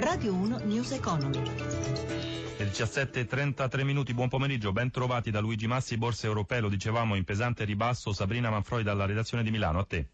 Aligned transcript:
Radio 0.00 0.32
1 0.32 0.60
News 0.64 0.92
Economy. 0.92 1.42
Le 2.56 2.64
17.33 2.64 3.84
minuti, 3.84 4.14
buon 4.14 4.30
pomeriggio, 4.30 4.72
ben 4.72 4.90
trovati 4.90 5.30
da 5.30 5.40
Luigi 5.40 5.66
Massi, 5.66 5.98
Borsa 5.98 6.26
Europea, 6.26 6.60
lo 6.60 6.70
dicevamo 6.70 7.16
in 7.16 7.24
pesante 7.24 7.64
ribasso, 7.64 8.14
Sabrina 8.14 8.48
Manfroi 8.48 8.82
dalla 8.82 9.04
redazione 9.04 9.42
di 9.42 9.50
Milano, 9.50 9.78
a 9.78 9.84
te. 9.84 10.08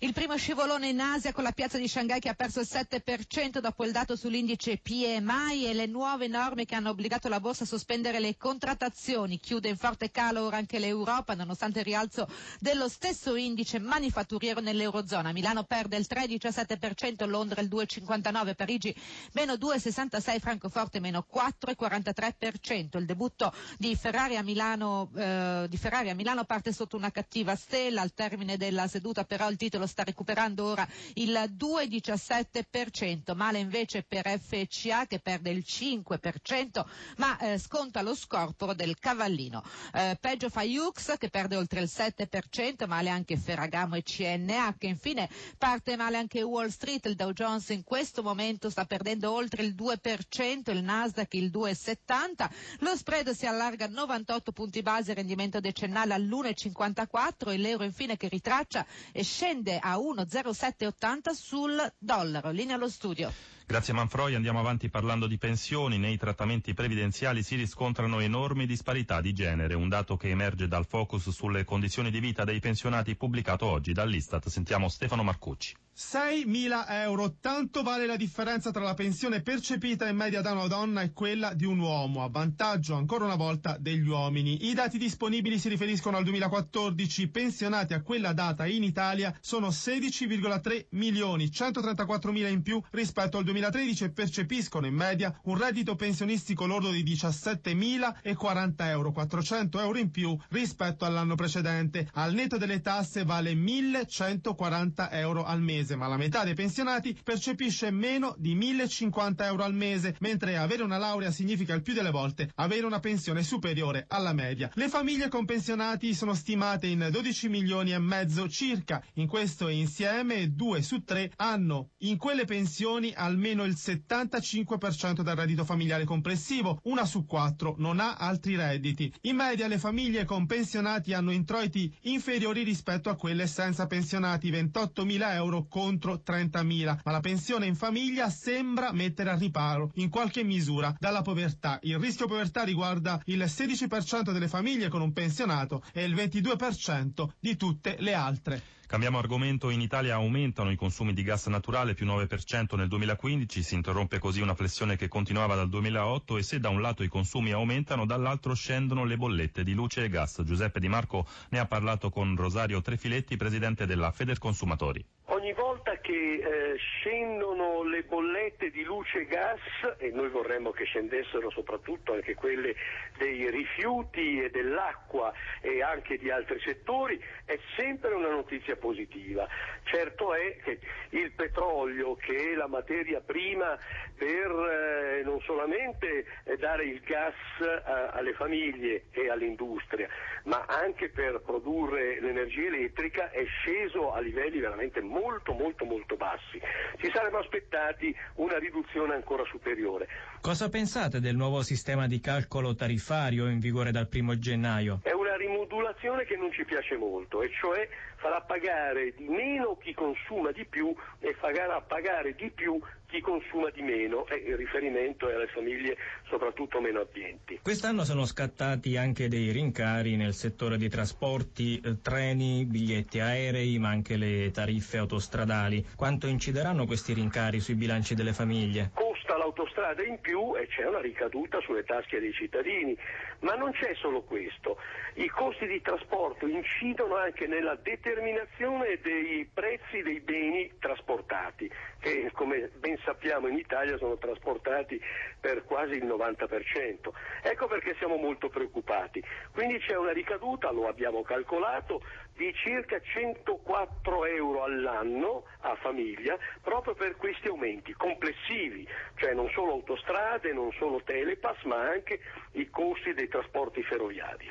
Il 0.00 0.12
primo 0.12 0.36
scivolone 0.36 0.88
in 0.88 1.00
Asia 1.00 1.32
con 1.32 1.42
la 1.42 1.52
piazza 1.52 1.78
di 1.78 1.88
Shanghai 1.88 2.20
che 2.20 2.28
ha 2.28 2.34
perso 2.34 2.60
il 2.60 2.68
7% 2.70 3.60
dopo 3.60 3.82
il 3.84 3.92
dato 3.92 4.14
sull'indice 4.14 4.76
PMI 4.76 5.64
e 5.66 5.72
le 5.72 5.86
nuove 5.86 6.28
norme 6.28 6.66
che 6.66 6.74
hanno 6.74 6.90
obbligato 6.90 7.28
la 7.28 7.40
borsa 7.40 7.64
a 7.64 7.66
sospendere 7.66 8.20
le 8.20 8.36
contrattazioni. 8.36 9.40
Chiude 9.40 9.70
in 9.70 9.78
forte 9.78 10.10
calo 10.10 10.44
ora 10.44 10.58
anche 10.58 10.78
l'Europa 10.78 11.34
nonostante 11.34 11.78
il 11.78 11.86
rialzo 11.86 12.28
dello 12.60 12.88
stesso 12.90 13.36
indice 13.36 13.78
manifatturiero 13.78 14.60
nell'Eurozona. 14.60 15.32
Milano 15.32 15.64
perde 15.64 15.96
il 15.96 16.06
3,17%, 16.06 17.26
Londra 17.26 17.62
il 17.62 17.68
2,59%, 17.68 18.54
Parigi 18.54 18.94
meno 19.32 19.54
2,66%, 19.54 20.38
Francoforte 20.40 21.00
meno 21.00 21.24
4,43%. 21.32 22.98
Il 22.98 23.06
debutto 23.06 23.50
di 23.78 23.96
Ferrari 23.96 24.36
a 24.36 24.42
Milano, 24.42 25.10
eh, 25.16 25.66
di 25.70 25.76
Ferrari 25.78 26.10
a 26.10 26.14
Milano 26.14 26.44
parte 26.44 26.72
sotto 26.74 26.96
una 26.98 27.10
cattiva 27.10 27.56
stella 27.56 28.02
al 28.02 28.12
termine 28.12 28.58
della 28.58 28.86
seduta 28.88 29.24
però 29.24 29.48
il 29.48 29.55
il 29.56 29.62
titolo 29.62 29.86
sta 29.86 30.04
recuperando 30.04 30.64
ora 30.64 30.86
il 31.14 31.32
2,17%, 31.32 33.34
male 33.34 33.58
invece 33.58 34.02
per 34.02 34.28
FCA 34.38 35.06
che 35.06 35.18
perde 35.18 35.48
il 35.50 35.64
5%, 35.66 36.84
ma 37.16 37.38
eh, 37.38 37.58
sconta 37.58 38.02
lo 38.02 38.14
scorporo 38.14 38.74
del 38.74 38.98
cavallino. 38.98 39.62
Eh, 39.94 40.18
peggio 40.20 40.50
fa 40.50 40.60
Jux 40.62 41.16
che 41.16 41.30
perde 41.30 41.56
oltre 41.56 41.80
il 41.80 41.90
7%, 41.90 42.86
male 42.86 43.08
anche 43.08 43.38
Ferragamo 43.38 43.94
e 43.96 44.02
CNH. 44.02 44.74
Infine 44.80 45.30
parte 45.56 45.96
male 45.96 46.18
anche 46.18 46.42
Wall 46.42 46.68
Street, 46.68 47.06
il 47.06 47.14
Dow 47.14 47.32
Jones 47.32 47.70
in 47.70 47.82
questo 47.82 48.22
momento 48.22 48.68
sta 48.68 48.84
perdendo 48.84 49.32
oltre 49.32 49.62
il 49.62 49.74
2%, 49.74 50.70
il 50.70 50.82
Nasdaq 50.82 51.32
il 51.34 51.50
2,70%, 51.50 52.48
lo 52.80 52.94
spread 52.94 53.30
si 53.30 53.46
allarga 53.46 53.86
a 53.86 53.88
98 53.88 54.52
punti 54.52 54.82
base, 54.82 55.14
rendimento 55.14 55.60
decennale 55.60 56.12
all'1,54 56.12 57.52
e 57.52 57.56
l'euro 57.56 57.84
infine 57.84 58.18
che 58.18 58.28
ritraccia 58.28 58.84
e 59.12 59.22
scende 59.22 59.44
scende 59.46 59.78
a 59.78 59.96
1,0780 59.96 61.30
sul 61.30 61.92
dollaro. 61.98 62.50
Linea 62.50 62.74
allo 62.74 62.88
studio. 62.88 63.32
Grazie 63.64 63.94
Manfroi, 63.94 64.34
andiamo 64.34 64.58
avanti 64.58 64.88
parlando 64.88 65.28
di 65.28 65.38
pensioni. 65.38 65.98
Nei 65.98 66.16
trattamenti 66.16 66.74
previdenziali 66.74 67.44
si 67.44 67.54
riscontrano 67.54 68.18
enormi 68.18 68.66
disparità 68.66 69.20
di 69.20 69.32
genere, 69.32 69.74
un 69.74 69.88
dato 69.88 70.16
che 70.16 70.30
emerge 70.30 70.66
dal 70.66 70.84
focus 70.86 71.30
sulle 71.30 71.64
condizioni 71.64 72.10
di 72.10 72.18
vita 72.18 72.42
dei 72.42 72.58
pensionati 72.58 73.14
pubblicato 73.14 73.66
oggi 73.66 73.92
dall'Istat. 73.92 74.48
Sentiamo 74.48 74.88
Stefano 74.88 75.22
Marcucci. 75.22 75.74
6.000 75.98 76.84
euro, 76.88 77.36
tanto 77.40 77.82
vale 77.82 78.04
la 78.04 78.16
differenza 78.16 78.70
tra 78.70 78.82
la 78.82 78.92
pensione 78.92 79.40
percepita 79.40 80.06
in 80.06 80.16
media 80.16 80.42
da 80.42 80.52
una 80.52 80.66
donna 80.66 81.00
e 81.00 81.14
quella 81.14 81.54
di 81.54 81.64
un 81.64 81.78
uomo, 81.78 82.22
a 82.22 82.28
vantaggio 82.28 82.94
ancora 82.94 83.24
una 83.24 83.34
volta 83.34 83.78
degli 83.80 84.06
uomini. 84.06 84.66
I 84.68 84.74
dati 84.74 84.98
disponibili 84.98 85.58
si 85.58 85.70
riferiscono 85.70 86.18
al 86.18 86.24
2014, 86.24 87.28
pensionati 87.28 87.94
a 87.94 88.02
quella 88.02 88.34
data 88.34 88.66
in 88.66 88.82
Italia 88.82 89.34
sono 89.40 89.68
16,3 89.68 90.88
milioni, 90.90 91.50
134 91.50 92.30
mila 92.30 92.48
in 92.48 92.60
più 92.60 92.78
rispetto 92.90 93.38
al 93.38 93.44
2013 93.44 94.04
e 94.04 94.10
percepiscono 94.10 94.86
in 94.86 94.94
media 94.94 95.34
un 95.44 95.56
reddito 95.56 95.96
pensionistico 95.96 96.66
lordo 96.66 96.90
di 96.90 97.02
17.040 97.04 98.74
euro, 98.80 99.12
400 99.12 99.80
euro 99.80 99.96
in 99.96 100.10
più 100.10 100.36
rispetto 100.50 101.06
all'anno 101.06 101.36
precedente. 101.36 102.06
Al 102.12 102.34
netto 102.34 102.58
delle 102.58 102.82
tasse 102.82 103.24
vale 103.24 103.54
1.140 103.54 105.08
euro 105.12 105.44
al 105.44 105.62
mese 105.62 105.84
mese, 105.86 105.96
ma 105.96 106.08
la 106.08 106.16
metà 106.16 106.42
dei 106.42 106.54
pensionati 106.54 107.16
percepisce 107.22 107.90
meno 107.92 108.34
di 108.38 108.54
1050 108.54 109.46
euro 109.46 109.62
al 109.62 109.74
mese, 109.74 110.16
mentre 110.18 110.56
avere 110.56 110.82
una 110.82 110.98
laurea 110.98 111.30
significa 111.30 111.74
il 111.74 111.82
più 111.82 111.94
delle 111.94 112.10
volte 112.10 112.50
avere 112.56 112.84
una 112.84 112.98
pensione 112.98 113.44
superiore 113.44 114.04
alla 114.08 114.32
media. 114.32 114.70
Le 114.74 114.88
famiglie 114.88 115.28
con 115.28 115.44
pensionati 115.44 116.12
sono 116.14 116.34
stimate 116.34 116.88
in 116.88 117.08
12 117.10 117.48
milioni 117.48 117.92
e 117.92 117.98
mezzo 117.98 118.48
circa. 118.48 119.02
In 119.14 119.28
questo 119.28 119.68
insieme 119.68 120.52
due 120.54 120.82
su 120.82 121.04
tre 121.04 121.30
hanno 121.36 121.90
in 121.98 122.16
quelle 122.16 122.44
pensioni 122.44 123.12
almeno 123.14 123.64
il 123.64 123.76
75% 123.78 125.22
del 125.22 125.36
reddito 125.36 125.64
familiare 125.64 126.04
complessivo, 126.04 126.80
una 126.84 127.04
su 127.04 127.24
quattro 127.24 127.76
non 127.78 128.00
ha 128.00 128.16
altri 128.16 128.56
redditi. 128.56 129.12
In 129.22 129.36
media 129.36 129.68
le 129.68 129.78
famiglie 129.78 130.24
con 130.24 130.46
pensionati 130.46 131.12
hanno 131.12 131.30
introiti 131.30 131.94
inferiori 132.02 132.64
rispetto 132.64 133.10
a 133.10 133.14
quelle 133.14 133.46
senza 133.46 133.86
pensionati, 133.86 134.50
28.000 134.50 135.34
euro 135.34 135.66
contro 135.76 136.22
30.000, 136.24 137.00
ma 137.04 137.12
la 137.12 137.20
pensione 137.20 137.66
in 137.66 137.74
famiglia 137.74 138.30
sembra 138.30 138.92
mettere 138.92 139.28
a 139.28 139.36
riparo 139.36 139.90
in 139.96 140.08
qualche 140.08 140.42
misura 140.42 140.96
dalla 140.98 141.20
povertà. 141.20 141.78
Il 141.82 141.98
rischio 141.98 142.26
povertà 142.26 142.62
riguarda 142.62 143.20
il 143.26 143.42
16% 143.42 144.32
delle 144.32 144.48
famiglie 144.48 144.88
con 144.88 145.02
un 145.02 145.12
pensionato 145.12 145.82
e 145.92 146.04
il 146.04 146.14
22% 146.14 147.26
di 147.38 147.58
tutte 147.58 147.96
le 147.98 148.14
altre. 148.14 148.62
Cambiamo 148.86 149.18
argomento, 149.18 149.68
in 149.68 149.82
Italia 149.82 150.14
aumentano 150.14 150.70
i 150.70 150.76
consumi 150.76 151.12
di 151.12 151.22
gas 151.22 151.46
naturale 151.48 151.92
più 151.92 152.06
9% 152.06 152.74
nel 152.74 152.88
2015, 152.88 153.62
si 153.62 153.74
interrompe 153.74 154.18
così 154.18 154.40
una 154.40 154.54
flessione 154.54 154.96
che 154.96 155.08
continuava 155.08 155.56
dal 155.56 155.68
2008 155.68 156.38
e 156.38 156.42
se 156.42 156.58
da 156.58 156.70
un 156.70 156.80
lato 156.80 157.02
i 157.02 157.08
consumi 157.08 157.52
aumentano, 157.52 158.06
dall'altro 158.06 158.54
scendono 158.54 159.04
le 159.04 159.18
bollette 159.18 159.62
di 159.62 159.74
luce 159.74 160.04
e 160.04 160.08
gas. 160.08 160.40
Giuseppe 160.42 160.80
Di 160.80 160.88
Marco 160.88 161.26
ne 161.50 161.58
ha 161.58 161.66
parlato 161.66 162.08
con 162.08 162.34
Rosario 162.34 162.80
Trefiletti, 162.80 163.36
presidente 163.36 163.84
della 163.84 164.10
Federconsumatori. 164.10 165.04
Ogni 165.46 165.54
volta 165.54 165.96
che 165.98 166.12
eh, 166.12 166.74
scendono 166.74 167.84
le 167.84 168.02
bollette 168.02 168.68
di 168.70 168.82
luce 168.82 169.20
e 169.20 169.26
gas, 169.26 169.60
e 169.98 170.10
noi 170.10 170.28
vorremmo 170.28 170.72
che 170.72 170.82
scendessero 170.82 171.50
soprattutto 171.50 172.14
anche 172.14 172.34
quelle 172.34 172.74
dei 173.16 173.48
rifiuti 173.48 174.42
e 174.42 174.50
dell'acqua 174.50 175.32
e 175.60 175.82
anche 175.82 176.18
di 176.18 176.32
altri 176.32 176.58
settori, 176.58 177.22
è 177.44 177.56
sempre 177.76 178.14
una 178.14 178.30
notizia 178.30 178.74
positiva. 178.74 179.46
Certo 179.84 180.34
è 180.34 180.56
che 180.64 180.80
il 181.10 181.30
petrolio, 181.30 182.16
che 182.16 182.34
è 182.34 182.54
la 182.56 182.66
materia 182.66 183.20
prima 183.20 183.78
per 184.16 184.50
eh, 184.50 185.22
non 185.22 185.40
solamente 185.42 186.26
eh, 186.42 186.56
dare 186.56 186.86
il 186.86 187.00
gas 187.02 187.34
eh, 187.60 187.82
alle 187.84 188.32
famiglie 188.32 189.04
e 189.12 189.30
all'industria, 189.30 190.08
ma 190.46 190.64
anche 190.66 191.08
per 191.08 191.40
produrre 191.42 192.18
l'energia 192.20 192.66
elettrica, 192.66 193.30
è 193.30 193.44
sceso 193.44 194.12
a 194.12 194.18
livelli 194.18 194.58
veramente 194.58 195.00
molto 195.00 195.34
molto 195.52 195.84
molto 195.84 196.16
bassi. 196.16 196.60
Ci 196.98 197.10
saremmo 197.12 197.38
aspettati 197.38 198.14
una 198.36 198.58
riduzione 198.58 199.14
ancora 199.14 199.44
superiore. 199.44 200.08
Cosa 200.40 200.68
pensate 200.68 201.20
del 201.20 201.36
nuovo 201.36 201.62
sistema 201.62 202.06
di 202.06 202.20
calcolo 202.20 202.74
tariffario 202.74 203.48
in 203.48 203.58
vigore 203.58 203.90
dal 203.90 204.08
primo 204.08 204.38
gennaio? 204.38 205.00
È 205.02 205.12
rimodulazione 205.46 206.24
che 206.24 206.36
non 206.36 206.52
ci 206.52 206.64
piace 206.64 206.96
molto, 206.96 207.42
e 207.42 207.50
cioè 207.60 207.88
farà 208.16 208.40
pagare 208.40 209.14
di 209.14 209.28
meno 209.28 209.76
chi 209.76 209.94
consuma 209.94 210.50
di 210.50 210.64
più 210.64 210.94
e 211.20 211.34
farà 211.34 211.80
pagare 211.80 212.34
di 212.34 212.50
più 212.50 212.80
chi 213.06 213.20
consuma 213.20 213.70
di 213.70 213.82
meno 213.82 214.26
e 214.26 214.36
il 214.36 214.56
riferimento 214.56 215.28
è 215.28 215.34
alle 215.34 215.46
famiglie 215.46 215.96
soprattutto 216.28 216.80
meno 216.80 217.00
abbienti. 217.00 217.60
Quest'anno 217.62 218.04
sono 218.04 218.24
scattati 218.24 218.96
anche 218.96 219.28
dei 219.28 219.52
rincari 219.52 220.16
nel 220.16 220.34
settore 220.34 220.76
dei 220.76 220.88
trasporti, 220.88 221.80
eh, 221.80 222.00
treni, 222.02 222.64
biglietti 222.64 223.20
aerei, 223.20 223.78
ma 223.78 223.90
anche 223.90 224.16
le 224.16 224.50
tariffe 224.50 224.98
autostradali. 224.98 225.86
Quanto 225.94 226.26
incideranno 226.26 226.86
questi 226.86 227.12
rincari 227.12 227.60
sui 227.60 227.74
bilanci 227.74 228.14
delle 228.14 228.32
famiglie? 228.32 228.90
Costa 229.26 229.38
l'autostrada 229.38 230.04
in 230.04 230.20
più 230.20 230.56
e 230.56 230.68
c'è 230.68 230.86
una 230.86 231.00
ricaduta 231.00 231.60
sulle 231.62 231.82
tasche 231.82 232.20
dei 232.20 232.32
cittadini, 232.32 232.96
ma 233.40 233.54
non 233.54 233.72
c'è 233.72 233.92
solo 233.96 234.22
questo. 234.22 234.78
I 235.14 235.26
costi 235.28 235.66
di 235.66 235.82
trasporto 235.82 236.46
incidono 236.46 237.16
anche 237.16 237.48
nella 237.48 237.74
determinazione 237.74 239.00
dei 239.02 239.48
prezzi 239.52 240.02
dei 240.02 240.20
beni 240.20 240.70
trasportati, 240.78 241.68
che 241.98 242.30
come 242.34 242.70
ben 242.76 242.96
sappiamo 243.04 243.48
in 243.48 243.56
Italia 243.56 243.96
sono 243.98 244.16
trasportati 244.16 245.00
per 245.40 245.64
quasi 245.64 245.94
il 245.94 246.04
90%. 246.04 247.10
Ecco 247.42 247.66
perché 247.66 247.96
siamo 247.98 248.16
molto 248.16 248.48
preoccupati. 248.48 249.20
Quindi 249.52 249.78
c'è 249.80 249.96
una 249.96 250.12
ricaduta, 250.12 250.70
lo 250.70 250.86
abbiamo 250.86 251.22
calcolato, 251.22 252.00
di 252.36 252.52
circa 252.54 253.00
104 253.00 254.26
euro 254.26 254.62
all'anno 254.62 255.44
a 255.60 255.74
famiglia 255.76 256.36
proprio 256.62 256.94
per 256.94 257.16
questi 257.16 257.48
aumenti 257.48 257.94
complessivi, 257.94 258.86
cioè 259.16 259.34
non 259.34 259.50
solo 259.54 259.72
autostrade, 259.72 260.52
non 260.52 260.70
solo 260.78 261.02
telepass, 261.04 261.62
ma 261.64 261.80
anche 261.80 262.20
i 262.52 262.68
costi 262.70 263.12
dei 263.14 263.28
trasporti 263.28 263.82
ferroviari. 263.82 264.50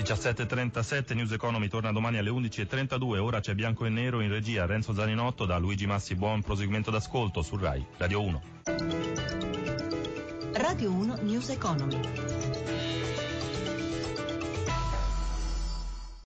17.37 0.00 1.14
News 1.14 1.32
Economy 1.32 1.68
torna 1.68 1.92
domani 1.92 2.18
alle 2.18 2.30
11.32, 2.30 3.18
ora 3.18 3.40
c'è 3.40 3.54
bianco 3.54 3.84
e 3.86 3.90
nero 3.90 4.20
in 4.20 4.30
regia 4.30 4.66
Renzo 4.66 4.92
Zaninotto 4.92 5.46
da 5.46 5.58
Luigi 5.58 5.86
Massi, 5.86 6.14
buon 6.16 6.42
proseguimento 6.42 6.90
d'ascolto 6.90 7.42
su 7.42 7.56
RAI, 7.56 7.84
Radio 7.98 8.22
1. 8.22 8.42
Radio 10.54 10.90
1 10.90 11.18
News 11.22 11.50
Economy. 11.50 12.00